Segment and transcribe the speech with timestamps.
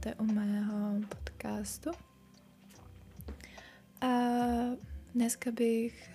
[0.00, 1.90] Vítejte u mého podcastu.
[4.00, 4.08] A
[5.14, 6.10] dneska bych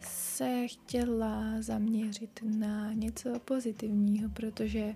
[0.00, 4.94] se chtěla zaměřit na něco pozitivního, protože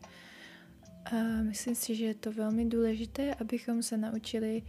[1.42, 4.62] myslím si, že je to velmi důležité, abychom se naučili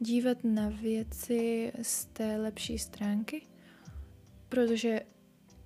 [0.00, 3.42] dívat na věci z té lepší stránky,
[4.48, 5.00] protože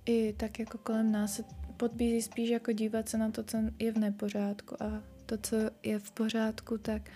[0.05, 1.43] i tak jako kolem nás se
[1.77, 5.99] podbízí spíš jako dívat se na to, co je v nepořádku a to, co je
[5.99, 7.09] v pořádku, tak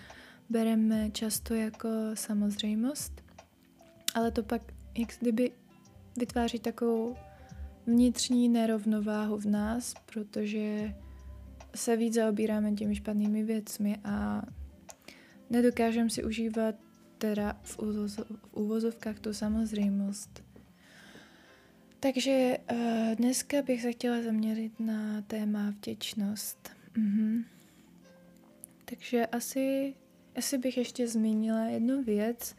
[0.50, 3.24] bereme často jako samozřejmost,
[4.14, 4.62] ale to pak
[4.98, 5.52] jak kdyby
[6.16, 7.16] vytváří takovou
[7.86, 10.94] vnitřní nerovnováhu v nás, protože
[11.74, 14.42] se víc zaobíráme těmi špatnými věcmi a
[15.50, 16.74] nedokážeme si užívat
[17.18, 20.51] teda v, úvozov, v úvozovkách tu samozřejmost.
[22.02, 22.78] Takže uh,
[23.14, 26.70] dneska bych se chtěla zaměřit na téma vděčnost.
[26.96, 27.44] Mhm.
[28.84, 29.94] Takže asi,
[30.36, 32.56] asi bych ještě zmínila jednu věc,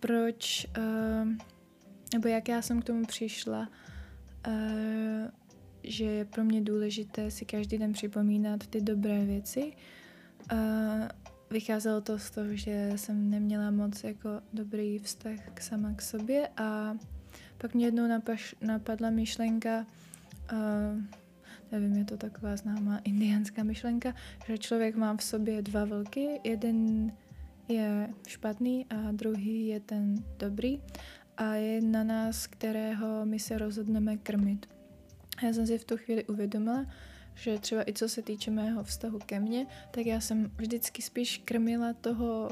[0.00, 1.28] proč, uh,
[2.12, 3.68] nebo jak já jsem k tomu přišla,
[4.46, 4.54] uh,
[5.82, 9.72] že je pro mě důležité si každý den připomínat ty dobré věci.
[10.52, 10.58] Uh,
[11.50, 16.48] vycházelo to z toho, že jsem neměla moc jako dobrý vztah k sama k sobě
[16.56, 16.96] a
[17.60, 19.86] pak mě jednou napaš, napadla myšlenka,
[20.52, 21.02] uh,
[21.72, 24.14] nevím, je to taková známá indiánská myšlenka,
[24.46, 27.12] že člověk má v sobě dva vlky, jeden
[27.68, 30.80] je špatný a druhý je ten dobrý.
[31.36, 34.66] A je na nás, kterého my se rozhodneme krmit.
[35.42, 36.86] Já jsem si v tu chvíli uvědomila,
[37.34, 41.42] že třeba i co se týče mého vztahu ke mně, tak já jsem vždycky spíš
[41.44, 42.50] krmila toho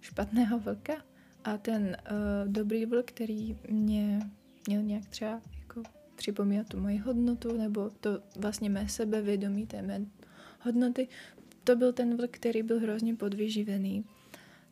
[0.00, 1.07] špatného vlka
[1.54, 4.20] a ten uh, dobrý vlk, který mě
[4.66, 5.82] měl nějak třeba jako
[6.16, 10.00] připomínat tu moji hodnotu nebo to vlastně mé sebevědomí, té mé
[10.60, 11.08] hodnoty,
[11.64, 14.04] to byl ten vlk, který byl hrozně podvyživený.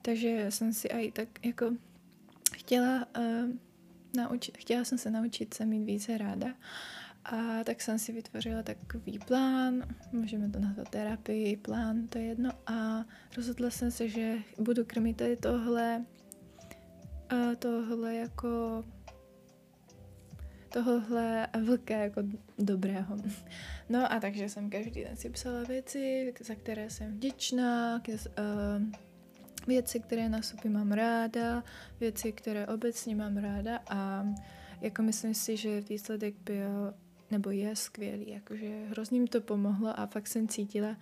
[0.02, 1.76] Takže jsem si i tak jako
[2.56, 3.50] chtěla, uh,
[4.16, 6.54] nauč- chtěla jsem se naučit se mít více ráda
[7.24, 9.82] a tak jsem si vytvořila takový plán,
[10.12, 12.50] můžeme to nazvat terapii, plán, to je jedno.
[12.66, 13.04] A
[13.36, 16.04] rozhodla jsem se, že budu krmit tady tohle,
[17.28, 18.84] a tohle jako
[20.84, 22.22] tohle vlka jako
[22.58, 23.16] dobrého.
[23.88, 28.82] No a takže jsem každý den si psala věci, za které jsem vděčná, uh,
[29.66, 31.64] věci, které na sobě mám ráda,
[32.00, 34.26] věci, které obecně mám ráda a
[34.80, 36.94] jako myslím si, že výsledek byl
[37.30, 40.96] nebo je skvělý, jakože hrozně mi to pomohlo a fakt jsem cítila,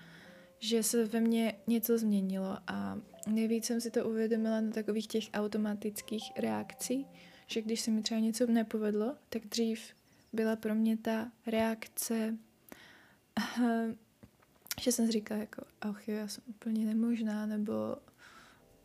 [0.58, 5.24] že se ve mně něco změnilo a nejvíc jsem si to uvědomila na takových těch
[5.34, 7.06] automatických reakcí,
[7.46, 9.80] že když se mi třeba něco nepovedlo, tak dřív
[10.32, 12.36] byla pro mě ta reakce,
[14.80, 17.96] že jsem říkala jako, ach jo, já jsem úplně nemožná, nebo,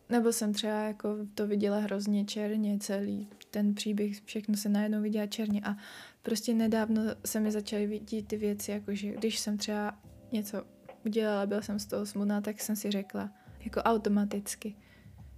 [0.09, 5.27] nebo jsem třeba jako to viděla hrozně černě celý ten příběh, všechno se najednou viděla
[5.27, 5.77] černě a
[6.21, 9.99] prostě nedávno se mi začaly vidět ty věci, jakože když jsem třeba
[10.31, 10.63] něco
[11.05, 14.75] udělala, byla jsem z toho smutná, tak jsem si řekla, jako automaticky,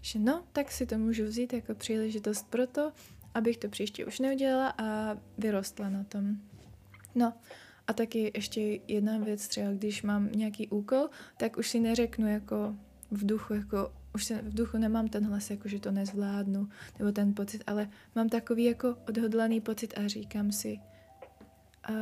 [0.02, 2.92] že no, tak si to můžu vzít jako příležitost pro to,
[3.34, 6.38] abych to příště už neudělala a vyrostla na tom.
[7.16, 7.34] No
[7.88, 12.76] a taky ještě jedna věc, třeba když mám nějaký úkol, tak už si neřeknu jako
[13.12, 17.12] v duchu, jako už se v duchu nemám ten hlas, jako že to nezvládnu, nebo
[17.12, 20.80] ten pocit, ale mám takový jako odhodlaný pocit a říkám si,
[21.90, 21.96] uh,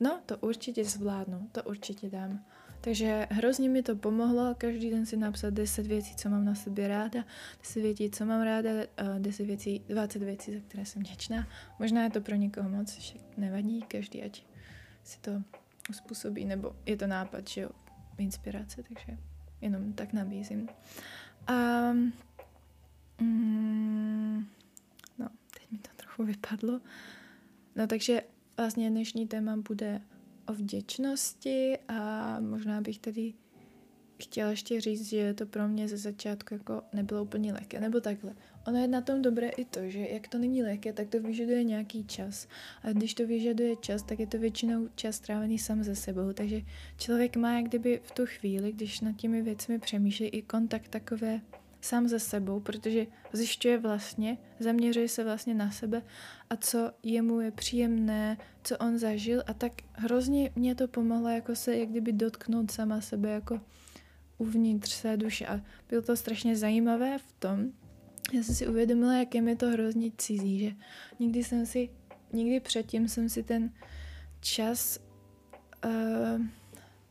[0.00, 2.44] no, to určitě zvládnu, to určitě dám.
[2.80, 6.88] Takže hrozně mi to pomohlo každý den si napsat 10 věcí, co mám na sobě
[6.88, 7.24] ráda,
[7.58, 8.70] 10 věcí, co mám ráda,
[9.18, 11.48] 10 věcí, 20 věcí, za které jsem vděčná.
[11.78, 14.44] Možná je to pro někoho moc, však nevadí, každý ať
[15.04, 15.42] si to
[15.90, 17.70] uspůsobí, nebo je to nápad, že jo,
[18.18, 19.18] inspirace, takže
[19.60, 20.68] jenom tak nabízím.
[21.46, 21.52] A
[23.20, 24.46] mm,
[25.18, 26.80] no, teď mi to trochu vypadlo.
[27.76, 28.22] No takže
[28.56, 30.00] vlastně dnešní téma bude
[30.48, 33.34] o vděčnosti a možná bych tady
[34.22, 38.34] chtěla ještě říct, že to pro mě ze začátku jako nebylo úplně lehké, nebo takhle.
[38.66, 41.64] Ono je na tom dobré i to, že jak to není lehké, tak to vyžaduje
[41.64, 42.48] nějaký čas.
[42.82, 46.32] A když to vyžaduje čas, tak je to většinou čas strávený sám ze sebou.
[46.32, 46.60] Takže
[46.96, 51.40] člověk má jak kdyby v tu chvíli, když nad těmi věcmi přemýšlí, i kontakt takové
[51.80, 56.02] sám ze sebou, protože zjišťuje vlastně, zaměřuje se vlastně na sebe
[56.50, 61.56] a co jemu je příjemné, co on zažil a tak hrozně mě to pomohlo jako
[61.56, 63.60] se jak kdyby dotknout sama sebe jako
[64.38, 67.72] uvnitř své duše a bylo to strašně zajímavé v tom,
[68.32, 70.72] já jsem si uvědomila, jak je mi to hrozně cizí, že
[71.18, 71.90] nikdy jsem si,
[72.32, 73.72] nikdy předtím jsem si ten
[74.40, 74.98] čas
[75.84, 76.46] uh,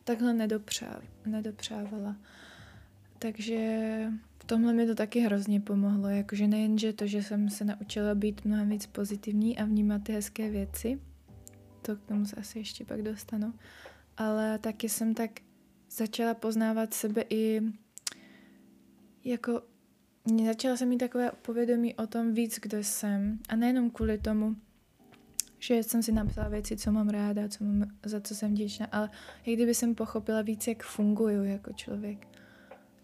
[0.03, 2.15] takhle nedopřáv, nedopřávala.
[3.19, 4.11] Takže
[4.47, 8.69] tomhle mi to taky hrozně pomohlo, jakože nejenže to, že jsem se naučila být mnohem
[8.69, 10.99] víc pozitivní a vnímat ty hezké věci,
[11.81, 13.53] to k tomu se asi ještě pak dostanu,
[14.17, 15.31] ale taky jsem tak
[15.91, 17.61] začala poznávat sebe i
[19.23, 19.61] jako
[20.45, 23.39] začala jsem mít takové povědomí o tom víc, kdo jsem.
[23.49, 24.55] A nejenom kvůli tomu,
[25.59, 29.09] že jsem si napsala věci, co mám ráda, co mám, za co jsem vděčná, ale
[29.45, 32.27] jak kdyby jsem pochopila víc, jak funguju jako člověk.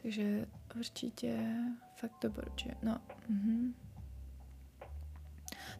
[0.01, 0.45] Takže
[0.75, 1.55] určitě
[1.95, 2.75] fakt doporučuji.
[2.83, 3.73] No, mm-hmm.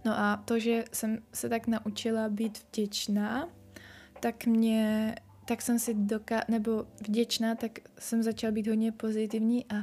[0.06, 3.50] no a to, že jsem se tak naučila být vděčná,
[4.20, 9.76] tak mě, tak jsem si doká, nebo vděčná, tak jsem začala být hodně pozitivní a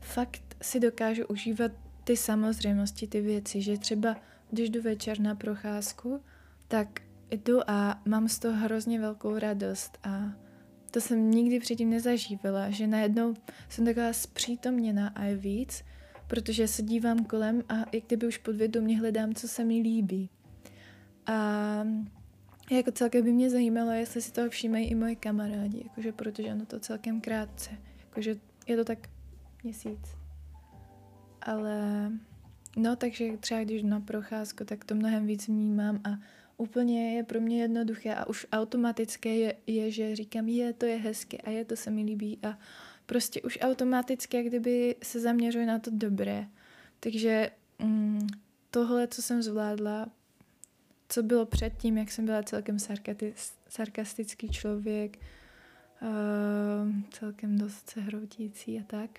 [0.00, 1.72] fakt si dokážu užívat
[2.04, 4.16] ty samozřejmosti, ty věci, že třeba
[4.50, 6.20] když jdu večer na procházku,
[6.68, 7.00] tak
[7.30, 10.32] jdu a mám z toho hrozně velkou radost a
[10.94, 13.34] to jsem nikdy předtím nezažívala, že najednou
[13.68, 15.84] jsem taková zpřítomněná a je víc,
[16.26, 20.30] protože se dívám kolem a jak kdyby už podvědomě hledám, co se mi líbí.
[21.26, 21.34] A
[22.70, 26.66] jako celkem by mě zajímalo, jestli si toho všímají i moje kamarádi, jakože protože ono
[26.66, 27.70] to celkem krátce,
[28.00, 28.36] jakože
[28.66, 28.98] je to tak
[29.64, 30.16] měsíc.
[31.42, 32.10] Ale
[32.76, 36.10] no, takže třeba když na procházku, tak to mnohem víc vnímám a
[36.56, 40.96] úplně je pro mě jednoduché a už automatické je, je že říkám, je, to je
[40.96, 42.58] hezké a je, to se mi líbí a
[43.06, 46.46] prostě už automaticky, jak kdyby se zaměřuje na to dobré.
[47.00, 48.26] Takže mm,
[48.70, 50.10] tohle, co jsem zvládla,
[51.08, 52.76] co bylo předtím, jak jsem byla celkem
[53.68, 55.18] sarkastický člověk,
[56.02, 56.08] uh,
[57.10, 59.10] celkem dost se hroutící a tak,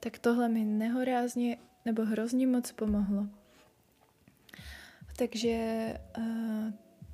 [0.00, 3.26] tak tohle mi nehorázně nebo hrozně moc pomohlo.
[5.18, 6.72] Takže uh,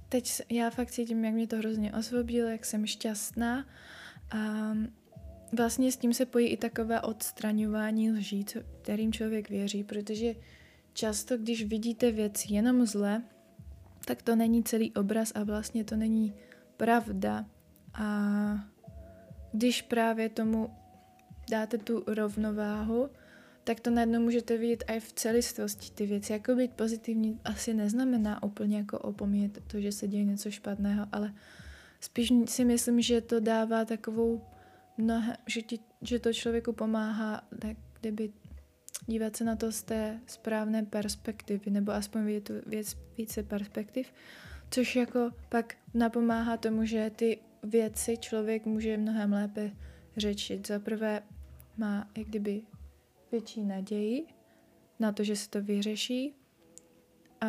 [0.08, 3.66] teď já fakt cítím, jak mě to hrozně osvobodilo, jak jsem šťastná
[4.30, 4.72] a
[5.52, 10.34] vlastně s tím se pojí i takové odstraňování lží, co, kterým člověk věří, protože
[10.92, 13.22] často, když vidíte věci jenom zle,
[14.04, 16.34] tak to není celý obraz a vlastně to není
[16.76, 17.44] pravda.
[17.94, 18.08] A
[19.52, 20.70] když právě tomu
[21.50, 23.10] dáte tu rovnováhu,
[23.64, 26.32] tak to najednou můžete vidět i v celistvosti ty věci.
[26.32, 31.34] Jako být pozitivní asi neznamená úplně jako opomíjet to, že se děje něco špatného, ale
[32.00, 34.44] spíš si myslím, že to dává takovou
[34.98, 38.32] mnohe, že, ti, že to člověku pomáhá tak kdyby
[39.06, 44.12] dívat se na to z té správné perspektivy, nebo aspoň vidět tu věc více perspektiv,
[44.70, 49.70] což jako pak napomáhá tomu, že ty věci člověk může mnohem lépe
[50.16, 50.66] řečit.
[50.66, 51.22] Za prvé
[51.76, 52.62] má jak kdyby
[53.34, 54.26] větší naději
[54.98, 56.34] na to, že se to vyřeší.
[57.40, 57.46] A,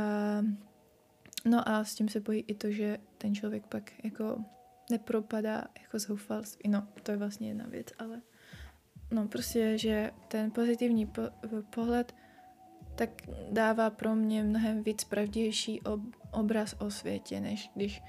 [1.45, 4.43] no a s tím se pojí i to, že ten člověk pak jako
[4.91, 6.69] nepropadá jako zoufalství.
[6.69, 8.21] No, to je vlastně jedna věc, ale
[9.11, 11.21] no prostě, že ten pozitivní po,
[11.69, 12.15] pohled
[12.95, 13.09] tak
[13.51, 16.01] dává pro mě mnohem víc pravdější ob,
[16.31, 18.01] obraz o světě, než když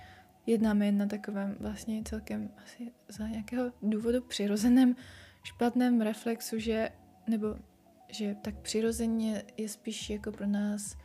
[0.47, 4.97] jednáme na takovém vlastně celkem asi za nějakého důvodu přirozeném
[5.43, 6.91] špatném reflexu, že
[7.29, 7.57] nebo
[8.09, 10.97] že tak přirozeně je spíš jako pro nás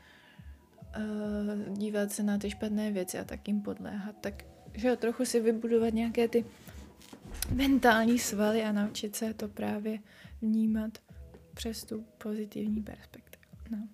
[0.97, 5.25] uh, dívat se na ty špatné věci a tak jim podléhat, tak že jo, trochu
[5.25, 6.45] si vybudovat nějaké ty
[7.53, 9.99] mentální svaly a naučit se to právě
[10.41, 10.97] vnímat
[11.53, 13.43] přes tu pozitivní perspektivu.
[13.69, 13.87] No.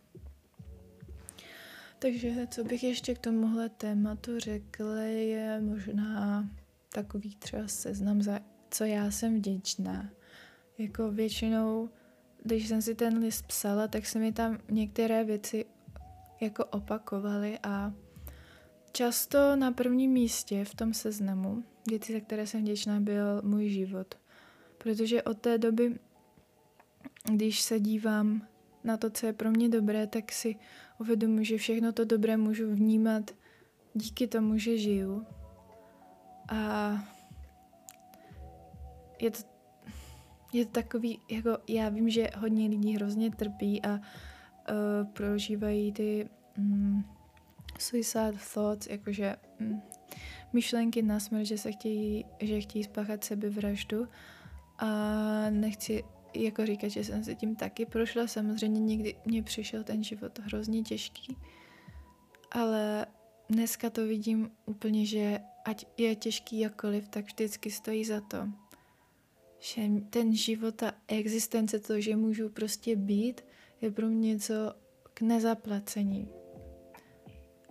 [1.99, 6.49] Takže co bych ještě k tomuhle tématu řekla, je možná
[6.93, 8.39] takový třeba seznam, za
[8.71, 10.09] co já jsem vděčná.
[10.77, 11.89] Jako většinou
[12.47, 15.65] když jsem si ten list psala, tak se mi tam některé věci
[16.41, 17.93] jako opakovaly a
[18.91, 24.15] často na prvním místě v tom seznamu věci, za které jsem vděčná, byl můj život.
[24.77, 25.99] Protože od té doby,
[27.31, 28.47] když se dívám
[28.83, 30.55] na to, co je pro mě dobré, tak si
[30.99, 33.31] uvědomuji, že všechno to dobré můžu vnímat
[33.93, 35.25] díky tomu, že žiju.
[36.49, 36.91] A
[39.19, 39.56] je to
[40.53, 43.99] je to takový, jako já vím, že hodně lidí hrozně trpí a uh,
[45.13, 47.05] prožívají ty um,
[47.79, 49.81] suicide thoughts, jakože um,
[50.53, 54.07] myšlenky na smrt, že se chtějí, že chtějí spáchat sebevraždu.
[54.79, 54.89] A
[55.49, 60.39] nechci jako říkat, že jsem se tím taky prošla, samozřejmě někdy mě přišel ten život
[60.39, 61.37] hrozně těžký,
[62.51, 63.05] ale
[63.49, 68.47] dneska to vidím úplně, že ať je těžký jakkoliv, tak vždycky stojí za to
[69.59, 73.45] že ten život a existence, to, že můžu prostě být,
[73.81, 74.53] je pro mě něco
[75.13, 76.29] k nezaplacení.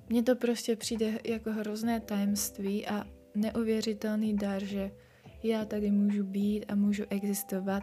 [0.09, 4.91] Mně to prostě přijde jako hrozné tajemství a neuvěřitelný dar, že
[5.43, 7.83] já tady můžu být a můžu existovat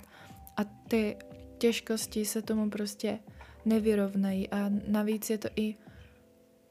[0.57, 1.17] a ty
[1.57, 3.19] těžkosti se tomu prostě
[3.65, 5.75] nevyrovnají a navíc je to i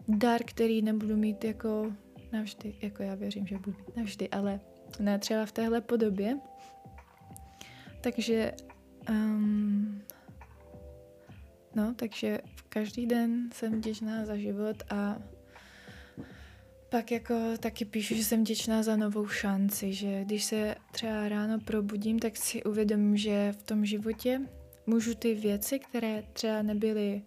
[0.08, 1.92] dar, který nebudu mít jako
[2.32, 4.60] navždy, jako já věřím, že budu mít navždy, ale
[5.00, 6.38] ne třeba v téhle podobě.
[8.02, 8.52] Takže
[9.10, 10.02] um,
[11.74, 15.18] no, takže každý den jsem vděčná za život a
[16.88, 21.60] pak jako taky píšu, že jsem vděčná za novou šanci, že když se třeba ráno
[21.60, 24.40] probudím, tak si uvědomím, že v tom životě
[24.86, 27.22] můžu ty věci, které třeba nebyly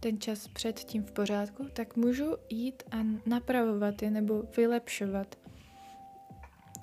[0.00, 2.96] ten čas předtím v pořádku, tak můžu jít a
[3.26, 5.43] napravovat je nebo vylepšovat.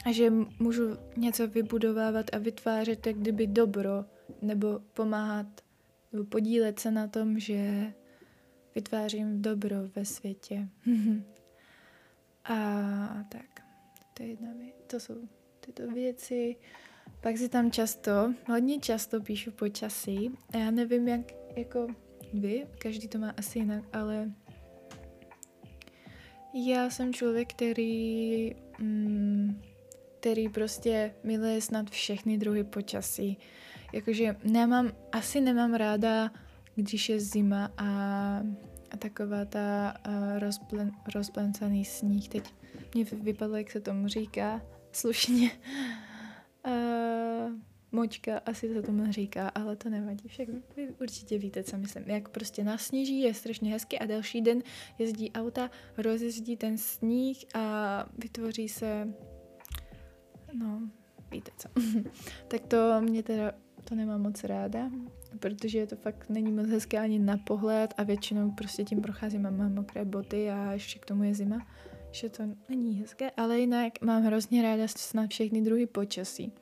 [0.05, 0.29] A že
[0.59, 4.05] můžu něco vybudovávat a vytvářet jak kdyby dobro,
[4.41, 5.47] nebo pomáhat,
[6.13, 7.93] nebo podílet se na tom, že
[8.75, 10.67] vytvářím dobro ve světě.
[12.45, 13.63] a tak,
[14.13, 14.75] to je jedna věc.
[14.87, 15.15] To jsou
[15.59, 16.55] tyto věci.
[17.21, 20.31] Pak si tam často, hodně často píšu počasí.
[20.53, 21.21] A já nevím, jak
[21.55, 21.87] jako
[22.33, 24.31] vy, každý to má asi jinak, ale
[26.53, 29.61] já jsem člověk, který, mm,
[30.21, 33.37] který prostě miluje snad všechny druhy počasí.
[33.93, 36.31] Jakože nemám, asi nemám ráda,
[36.75, 37.87] když je zima a,
[38.91, 42.29] a taková ta a rozplen, rozplencaný sníh.
[42.29, 42.53] Teď
[42.93, 44.61] mě vypadlo, jak se tomu říká
[44.91, 45.51] slušně.
[46.67, 47.53] Uh,
[47.91, 50.27] močka, asi se tomu říká, ale to nevadí.
[50.27, 52.03] Však vy určitě víte, co myslím.
[52.07, 54.63] Jak prostě nasněží, je strašně hezky a další den
[54.99, 59.13] jezdí auta, rozjezdí ten sníh a vytvoří se,
[60.53, 60.89] no,
[61.31, 61.69] víte co.
[62.47, 63.51] tak to mě teda,
[63.83, 64.91] to nemám moc ráda,
[65.39, 69.49] protože to fakt není moc hezké ani na pohled a většinou prostě tím procházím a
[69.49, 71.67] mám mokré boty a ještě k tomu je zima,
[72.11, 76.53] že to není hezké, ale jinak mám hrozně ráda snad všechny druhy počasí.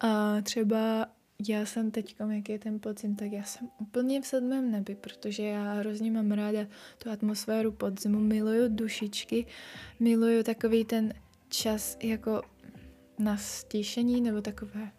[0.00, 1.08] A třeba
[1.48, 5.42] já jsem teď, jak je ten pocit, tak já jsem úplně v sedmém nebi, protože
[5.42, 6.66] já hrozně mám ráda
[6.98, 9.46] tu atmosféru podzimu, miluju dušičky,
[10.00, 11.14] miluju takový ten
[11.48, 12.42] čas jako
[13.18, 14.92] na stíšení nebo takové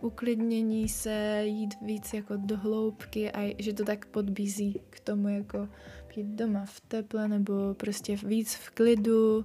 [0.00, 5.68] uklidnění se, jít víc jako do hloubky a že to tak podbízí k tomu jako
[6.16, 9.44] být doma v teple nebo prostě víc v klidu,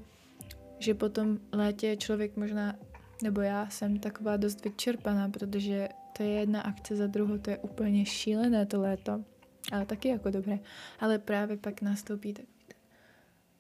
[0.79, 2.75] že potom létě člověk možná
[3.23, 7.57] nebo já jsem taková dost vyčerpaná, protože to je jedna akce za druhou, to je
[7.57, 9.23] úplně šílené to léto,
[9.71, 10.59] ale taky jako dobré.
[10.99, 12.45] Ale právě pak nastoupí ten,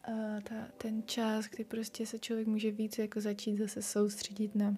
[0.07, 4.77] uh, ta, ten čas, kdy prostě se člověk může víc jako začít zase soustředit na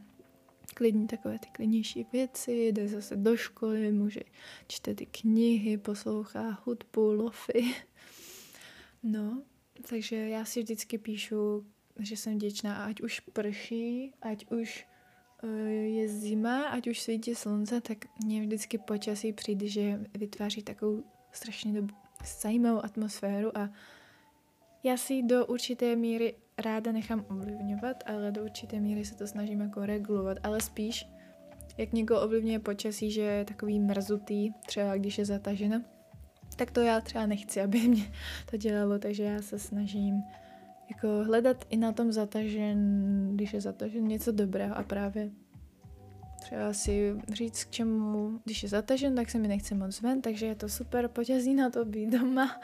[0.74, 4.22] klidní takové ty klidnější věci, jde zase do školy, může
[4.68, 7.74] čte ty knihy, poslouchá hudbu, lofy.
[9.04, 9.44] No,
[9.90, 11.66] takže já si vždycky píšu
[12.00, 14.88] že jsem vděčná, ať už prší, ať už
[15.44, 21.04] uh, je zima, ať už svítí slunce, tak mně vždycky počasí přijde, že vytváří takovou
[21.32, 21.96] strašně dobu,
[22.42, 23.70] zajímavou atmosféru a
[24.84, 29.62] já si do určité míry ráda nechám ovlivňovat, ale do určité míry se to snažím
[29.62, 31.08] jako regulovat, ale spíš,
[31.78, 35.82] jak někoho ovlivňuje počasí, že je takový mrzutý, třeba když je zataženo,
[36.56, 38.04] tak to já třeba nechci, aby mě
[38.52, 40.24] to dělalo, takže já se snažím
[40.90, 42.80] jako hledat i na tom zatažen,
[43.34, 45.32] když je zatažen něco dobrého a právě
[46.50, 50.46] třeba si říct k čemu, když je zatažen, tak se mi nechce moc ven, takže
[50.46, 52.62] je to super, potězí na to být doma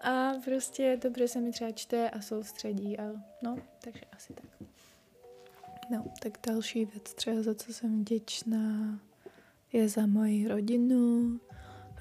[0.00, 3.02] a prostě dobře se mi třeba čte a soustředí a
[3.42, 4.68] no, takže asi tak.
[5.90, 9.00] No, tak další věc třeba za co jsem vděčná
[9.72, 11.40] je za moji rodinu,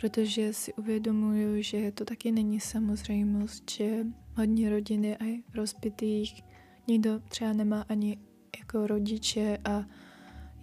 [0.01, 6.43] protože si uvědomuju, že to taky není samozřejmost, že hodně rodiny a rozbitých,
[6.87, 8.17] nikdo třeba nemá ani
[8.59, 9.85] jako rodiče a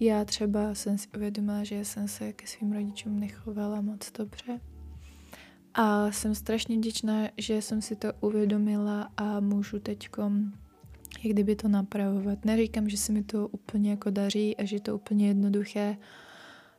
[0.00, 4.60] já třeba jsem si uvědomila, že jsem se ke svým rodičům nechovala moc dobře.
[5.74, 10.52] A jsem strašně vděčná, že jsem si to uvědomila a můžu teďkom
[11.24, 12.44] jak kdyby to napravovat.
[12.44, 15.96] Neříkám, že se mi to úplně jako daří a že je to úplně jednoduché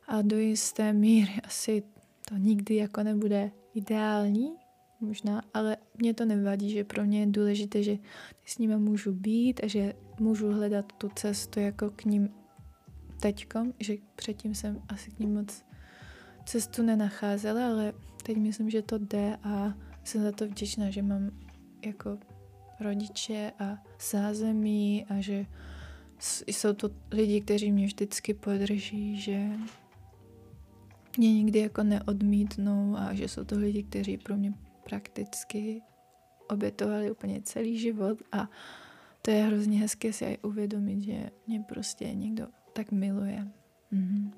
[0.08, 1.82] a do jisté míry asi
[2.28, 4.52] to nikdy jako nebude ideální,
[5.00, 7.98] možná, ale mě to nevadí, že pro mě je důležité, že
[8.46, 12.28] s nimi můžu být a že můžu hledat tu cestu jako k ním
[13.22, 15.64] teďkom, že předtím jsem asi k ním moc
[16.44, 19.74] cestu nenacházela, ale teď myslím, že to jde a
[20.04, 21.30] jsem za to vděčná, že mám
[21.86, 22.18] jako
[22.80, 23.78] rodiče a
[24.10, 25.46] zázemí a že
[26.46, 29.48] jsou to lidi, kteří mě vždycky podrží, že
[31.18, 35.82] mě nikdy jako neodmítnou a že jsou to lidi, kteří pro mě prakticky
[36.48, 38.50] obětovali úplně celý život a
[39.22, 43.48] to je hrozně hezké si aj uvědomit, že mě prostě někdo tak miluje.
[43.92, 44.32] Mm-hmm.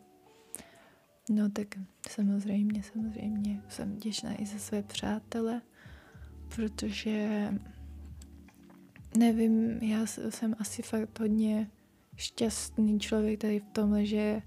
[1.30, 1.66] No tak
[2.10, 5.62] samozřejmě, samozřejmě jsem vděčná i za své přátele,
[6.56, 7.48] protože
[9.18, 11.70] nevím, já jsem asi fakt hodně
[12.16, 14.42] šťastný člověk tady v tom, že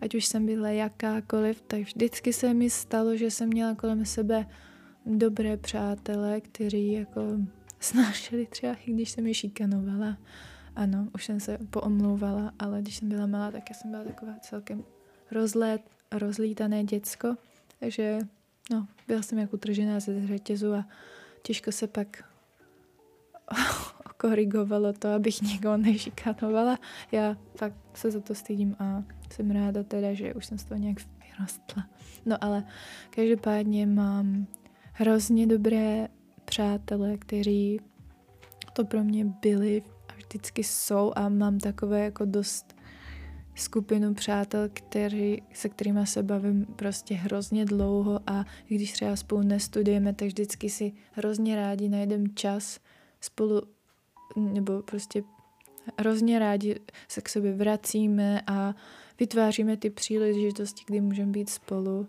[0.00, 4.46] ať už jsem byla jakákoliv, tak vždycky se mi stalo, že jsem měla kolem sebe
[5.06, 7.20] dobré přátele, kteří jako
[7.80, 10.18] snášeli třeba, i když jsem je šikanovala.
[10.76, 14.32] Ano, už jsem se poomlouvala, ale když jsem byla malá, tak já jsem byla taková
[14.40, 14.84] celkem
[15.30, 17.36] rozlet, rozlítané děcko,
[17.80, 18.18] takže
[18.70, 20.88] no, byla jsem jako utržená ze řetězu a
[21.42, 22.24] těžko se pak
[24.16, 26.78] korigovalo to, abych někoho nešikanovala.
[27.12, 30.80] Já fakt se za to stydím a jsem ráda teda, že už jsem z toho
[30.80, 31.88] nějak vyrostla.
[32.26, 32.64] No ale
[33.10, 34.46] každopádně mám
[34.92, 36.08] hrozně dobré
[36.44, 37.80] přátelé, kteří
[38.72, 39.82] to pro mě byli
[40.32, 42.76] vždycky jsou a mám takové jako dost
[43.54, 50.14] skupinu přátel, který, se kterými se bavím prostě hrozně dlouho a když třeba spolu nestudujeme,
[50.14, 52.80] tak vždycky si hrozně rádi najdeme čas
[53.20, 53.62] spolu
[54.36, 55.22] nebo prostě
[55.98, 58.74] hrozně rádi se k sobě vracíme a
[59.20, 62.08] vytváříme ty příležitosti, kdy můžeme být spolu.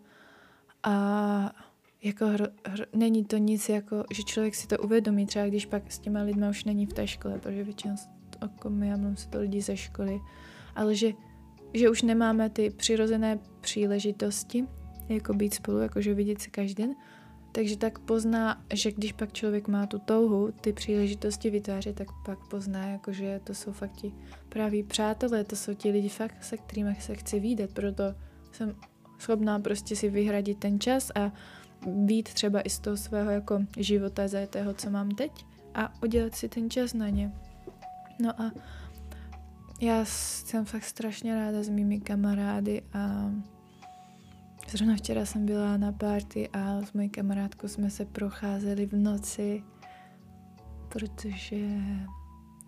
[0.84, 1.56] A
[2.04, 5.92] jako hro, hro, není to nic jako, že člověk si to uvědomí, třeba když pak
[5.92, 7.96] s těma lidma už není v té škole, protože většinou
[8.42, 10.20] jako my, já mám se to lidi ze školy,
[10.76, 11.12] ale že,
[11.74, 14.68] že už nemáme ty přirozené příležitosti,
[15.10, 16.96] jako být spolu, jakože vidět se každý den,
[17.52, 22.48] takže tak pozná, že když pak člověk má tu touhu, ty příležitosti vytvářet, tak pak
[22.48, 24.14] pozná, jako že to jsou fakt ti
[24.50, 28.04] praví přátelé, to jsou ti lidi fakt, se kterými se chci výdat, proto
[28.52, 28.76] jsem
[29.20, 31.32] schopná prostě si vyhradit ten čas a
[31.88, 36.50] být třeba i z toho svého jako života zajetého, co mám teď a udělat si
[36.50, 37.32] ten čas na ně.
[38.20, 38.52] No a
[39.82, 43.32] já jsem fakt strašně ráda s mými kamarády a
[44.74, 49.64] Zrovna včera jsem byla na party a s mojí kamarádkou jsme se procházeli v noci,
[50.90, 51.68] protože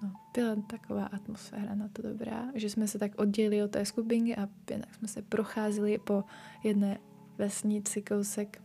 [0.04, 4.36] no, byla taková atmosféra na to dobrá, že jsme se tak oddělili od té skupinky
[4.36, 6.24] a tak jsme se procházeli po
[6.64, 6.98] jedné
[7.38, 8.62] vesnici kousek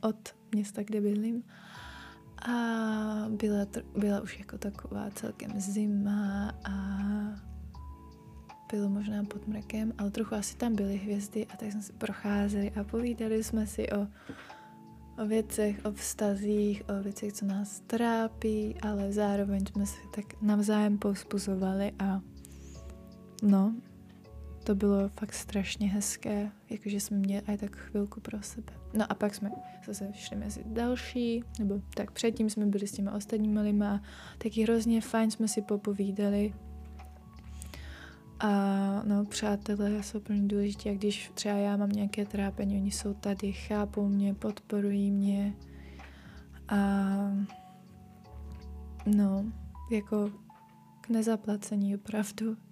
[0.00, 1.42] od města, kde bydlím.
[2.48, 2.52] A
[3.28, 3.66] byla,
[3.98, 6.74] byla už jako taková celkem zima a
[8.72, 12.70] bylo možná pod mrakem, ale trochu asi tam byly hvězdy a tak jsme se procházeli
[12.70, 14.06] a povídali jsme si o,
[15.22, 20.98] o věcech, o vztazích, o věcech, co nás trápí, ale zároveň jsme se tak navzájem
[20.98, 22.20] povzbuzovali a
[23.42, 23.74] no,
[24.70, 28.72] to bylo fakt strašně hezké, jakože jsme měli aj tak chvilku pro sebe.
[28.94, 29.50] No a pak jsme
[29.86, 34.02] zase šli mezi další, nebo tak předtím jsme byli s těma ostatními lima,
[34.38, 36.54] taky hrozně fajn jsme si popovídali,
[38.40, 38.48] a
[39.04, 43.52] no, přátelé jsou mě důležití a když třeba já mám nějaké trápení, oni jsou tady,
[43.52, 45.54] chápou mě, podporují mě
[46.68, 46.78] a
[49.06, 49.44] no,
[49.90, 50.30] jako
[51.00, 52.69] k nezaplacení opravdu.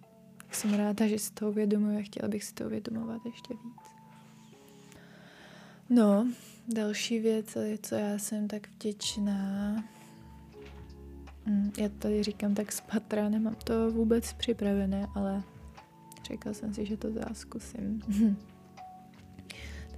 [0.51, 3.83] Jsem ráda, že si to uvědomuji a chtěla bych si to uvědomovat ještě víc.
[5.91, 6.27] No,
[6.69, 9.77] další věc, co já jsem tak vděčná,
[11.47, 15.43] hm, já tady říkám tak spatra, nemám to vůbec připravené, ale
[16.29, 18.03] Řekla jsem si, že to zkusím.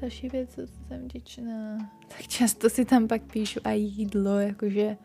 [0.00, 4.96] Další věc, co jsem vděčná, tak často si tam pak píšu a jídlo, jakože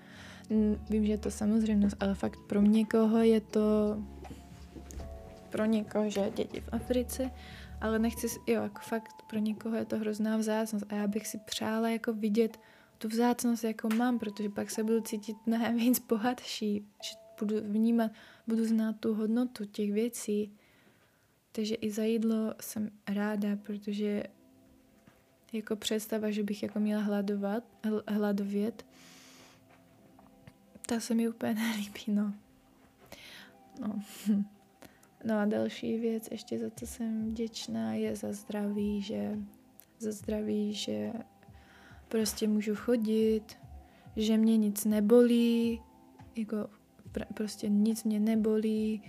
[0.89, 3.97] vím, že je to samozřejmost, ale fakt pro někoho je to
[5.49, 7.31] pro někoho, že děti v Africe,
[7.81, 11.38] ale nechci, jo, jako fakt pro někoho je to hrozná vzácnost a já bych si
[11.38, 12.60] přála jako vidět
[12.97, 18.12] tu vzácnost, jako mám, protože pak se budu cítit mnohem víc bohatší, že budu vnímat,
[18.47, 20.58] budu znát tu hodnotu těch věcí,
[21.51, 24.23] takže i za jídlo jsem ráda, protože
[25.53, 28.86] jako představa, že bych jako měla hladovat, hl, hladovět,
[30.86, 32.34] ta se mi úplně nelíbí, no.
[33.81, 34.01] No.
[35.25, 39.39] no a další věc, ještě za co jsem vděčná, je za zdraví, že
[39.99, 41.13] za zdraví, že
[42.07, 43.57] prostě můžu chodit,
[44.15, 45.81] že mě nic nebolí,
[46.35, 46.57] jako
[47.11, 49.01] pr- prostě nic mě nebolí,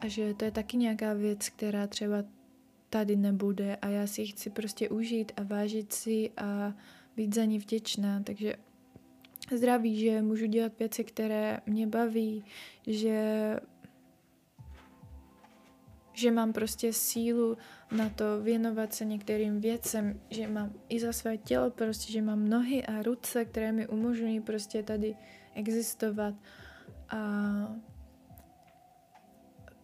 [0.00, 2.24] a že to je taky nějaká věc, která třeba
[2.90, 6.74] tady nebude a já si ji chci prostě užít a vážit si a
[7.16, 8.54] být za ní vděčná, takže
[9.56, 12.44] zdraví, že můžu dělat věci, které mě baví,
[12.86, 13.56] že
[16.14, 17.56] že mám prostě sílu
[17.96, 22.48] na to věnovat se některým věcem, že mám i za své tělo prostě, že mám
[22.48, 25.16] nohy a ruce, které mi umožňují prostě tady
[25.54, 26.34] existovat.
[27.10, 27.18] A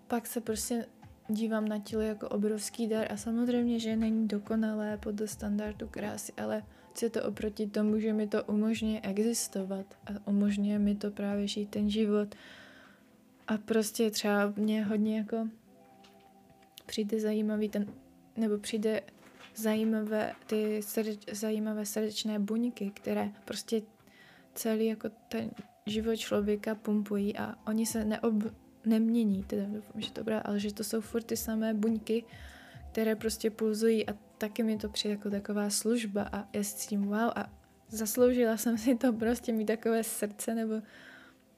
[0.07, 0.87] pak se prostě
[1.29, 6.63] dívám na tělo jako obrovský dar a samozřejmě, že není dokonalé podle standardu krásy, ale
[7.03, 11.71] je to oproti tomu, že mi to umožňuje existovat a umožňuje mi to právě žít
[11.71, 12.35] ten život.
[13.49, 15.49] A prostě třeba mě hodně jako
[16.91, 17.87] přijde zajímavý ten,
[18.37, 19.03] nebo přijde
[19.55, 23.83] zajímavé, ty srdeč, zajímavé srdečné buňky, které prostě
[24.55, 25.51] celý jako ten
[25.87, 28.35] život člověka pumpují a oni se neob,
[28.87, 32.25] nemění, teda doufám, že to bude, ale že to jsou furt ty samé buňky,
[32.93, 37.07] které prostě pulzují a taky mi to přijde jako taková služba a já s tím
[37.07, 37.53] wow a
[37.89, 40.75] zasloužila jsem si to prostě mít takové srdce nebo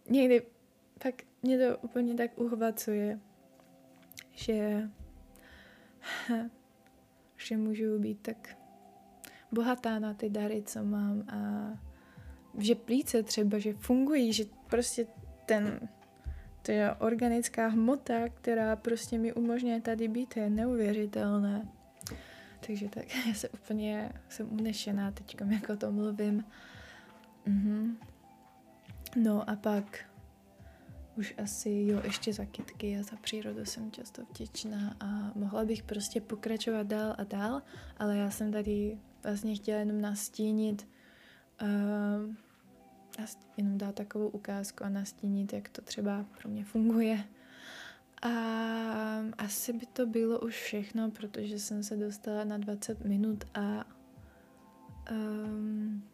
[0.08, 0.42] někdy
[0.98, 3.20] tak mě to úplně tak uhvacuje,
[4.32, 4.88] že
[7.36, 8.56] že můžu být tak
[9.52, 11.38] bohatá na ty dary, co mám a
[12.58, 15.06] že plíce třeba, že fungují, že prostě
[15.46, 15.88] ten
[16.62, 21.68] to je organická hmota, která prostě mi umožňuje tady být, je neuvěřitelné.
[22.66, 26.44] Takže tak, já se úplně, jsem unešená teď, jako to mluvím.
[27.46, 27.98] Mhm.
[29.16, 30.11] No a pak
[31.16, 35.82] už asi, jo, ještě za kytky a za přírodu jsem často vděčná a mohla bych
[35.82, 37.62] prostě pokračovat dál a dál,
[37.98, 40.88] ale já jsem tady vlastně chtěla jenom nastínit,
[41.62, 42.34] uh,
[43.56, 47.24] jenom dát takovou ukázku a nastínit, jak to třeba pro mě funguje.
[48.22, 48.30] A
[49.38, 53.84] asi by to bylo už všechno, protože jsem se dostala na 20 minut a
[55.10, 56.04] um,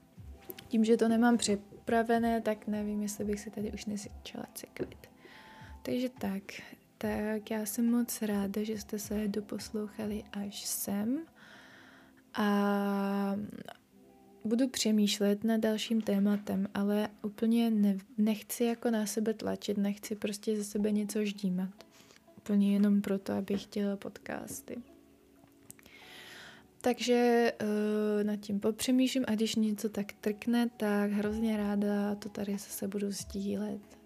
[0.69, 1.39] tím, že to nemám
[1.89, 5.07] připravené, tak nevím, jestli bych se tady už nezačala cyklit.
[5.83, 6.43] Takže tak,
[6.99, 11.19] tak já jsem moc ráda, že jste se doposlouchali až sem
[12.35, 13.37] a
[14.45, 20.57] budu přemýšlet nad dalším tématem, ale úplně ne, nechci jako na sebe tlačit, nechci prostě
[20.57, 21.71] ze sebe něco ždímat.
[22.37, 24.77] Úplně jenom proto, abych chtěla podcasty.
[26.81, 32.53] Takže uh, nad tím popřemýšlím a když něco tak trkne, tak hrozně ráda to tady
[32.53, 33.99] zase budu sdílet.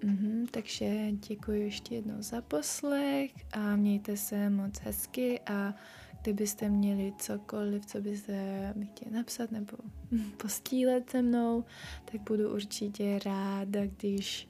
[0.00, 5.74] Mm-hmm, takže děkuji ještě jednou za poslech a mějte se moc hezky a
[6.22, 9.76] kdybyste měli cokoliv, co byste mi chtěli napsat nebo
[10.36, 11.64] postílet se mnou,
[12.04, 14.48] tak budu určitě ráda, když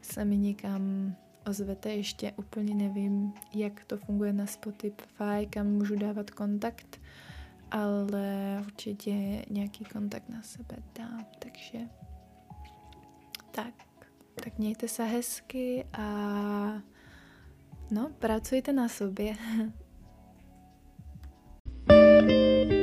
[0.00, 1.14] se mi někam
[1.46, 7.00] ozvete, ještě úplně nevím, jak to funguje na Spotify, kam můžu dávat kontakt,
[7.70, 11.78] ale určitě nějaký kontakt na sebe dám, takže
[13.50, 13.74] tak,
[14.44, 16.02] tak mějte se hezky a
[17.90, 19.36] no, pracujte na sobě.
[21.86, 22.30] thank
[22.70, 22.73] you